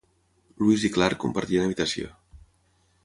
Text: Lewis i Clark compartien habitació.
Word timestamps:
Lewis 0.61 0.85
i 0.89 0.91
Clark 0.95 1.21
compartien 1.25 1.67
habitació. 1.69 2.11